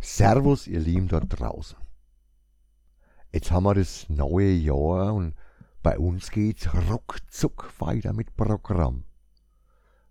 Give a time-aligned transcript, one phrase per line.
[0.00, 1.78] Servus, ihr Lieben dort draußen.
[3.32, 5.34] Jetzt haben wir das neue Jahr und
[5.82, 9.04] bei uns geht's ruckzuck weiter mit Programm.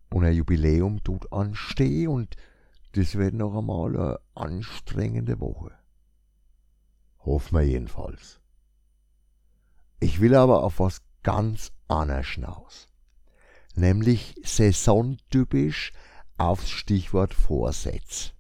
[0.10, 2.36] Und ein Jubiläum tut anstehen und
[2.94, 5.72] das wird noch einmal eine anstrengende Woche.
[7.20, 8.40] Hoffen wir jedenfalls.
[10.00, 12.88] Ich will aber auf was ganz anderes hinaus.
[13.76, 15.92] Nämlich saisontypisch
[16.38, 18.37] aufs Stichwort Vorsätze.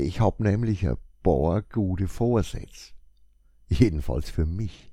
[0.00, 2.92] Ich hab nämlich ein paar gute Vorsätze.
[3.68, 4.92] Jedenfalls für mich.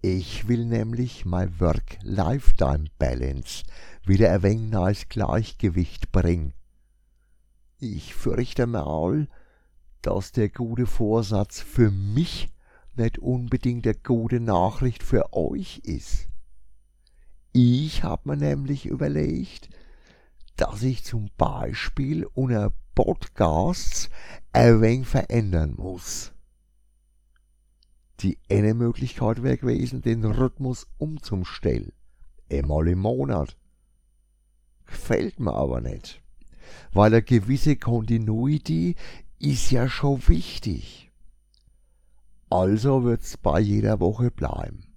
[0.00, 3.64] Ich will nämlich mein Work-Lifetime-Balance
[4.06, 6.54] wieder ein wenig neues Gleichgewicht bringen.
[7.78, 9.28] Ich fürchte mal,
[10.00, 12.48] dass der gute Vorsatz für mich
[12.96, 16.26] nicht unbedingt eine gute Nachricht für euch ist.
[17.52, 19.68] Ich hab mir nämlich überlegt,
[20.56, 22.72] dass ich zum Beispiel unter
[23.02, 24.10] Podcasts
[24.52, 26.32] ein wenig verändern muss.
[28.20, 31.92] Die eine Möglichkeit wäre gewesen, den Rhythmus umzustellen.
[32.52, 33.56] Einmal im Monat.
[34.84, 36.20] Gefällt mir aber nicht.
[36.92, 38.96] Weil eine gewisse Continuity
[39.38, 41.10] ist ja schon wichtig.
[42.50, 44.92] Also wird's bei jeder Woche bleiben.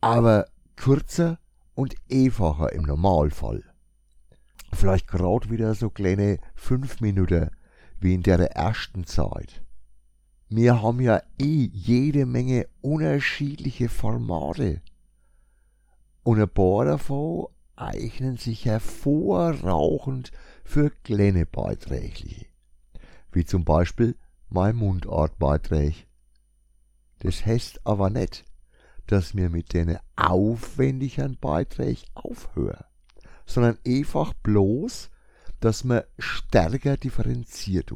[0.00, 1.38] Aber kürzer
[1.74, 3.69] und einfacher im Normalfall
[4.80, 7.50] vielleicht gerade wieder so kleine fünf Minuten
[8.00, 9.62] wie in der ersten Zeit.
[10.48, 14.80] Wir haben ja eh jede Menge unterschiedliche Formate.
[16.22, 20.32] Und ein paar davon eignen sich hervorragend
[20.64, 22.46] für kleine Beiträge.
[23.32, 24.16] Wie zum Beispiel
[24.48, 25.92] mein Mundartbeitrag.
[27.18, 28.46] Das heißt aber nicht,
[29.06, 32.89] dass mir mit den aufwendigen Beiträgen aufhören
[33.50, 35.10] sondern einfach bloß,
[35.58, 37.92] dass man stärker differenziert.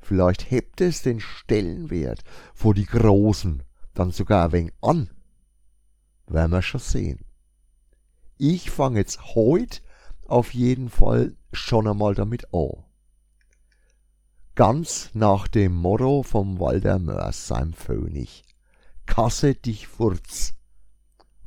[0.00, 3.62] Vielleicht hebt es den Stellenwert vor die Großen
[3.94, 5.08] dann sogar ein wenig an.
[6.26, 7.24] Werden wir schon sehen.
[8.36, 9.80] Ich fange jetzt heute
[10.26, 12.84] auf jeden Fall schon einmal damit an.
[14.56, 18.44] Ganz nach dem Motto vom Walter Mörs, seinem Phönig.
[19.06, 20.56] Kasse dich furz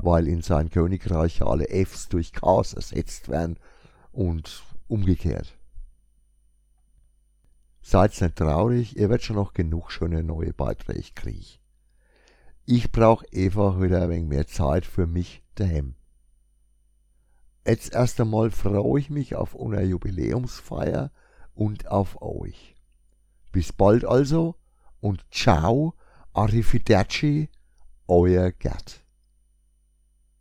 [0.02, 3.58] weil in sein Königreich alle Fs durch Ks ersetzt werden
[4.12, 5.58] und umgekehrt.
[7.82, 11.60] Seid nicht traurig, ihr werdet schon noch genug schöne neue Beiträge kriegen.
[12.66, 15.96] Ich brauche einfach wieder ein wenig mehr Zeit für mich daheim.
[17.66, 21.12] Jetzt erst einmal freue ich mich auf unsere Jubiläumsfeier
[21.54, 22.76] und auf euch.
[23.52, 24.56] Bis bald also
[25.02, 25.96] und ciao,
[26.34, 27.50] arrivederci,
[28.08, 29.04] euer Gerd.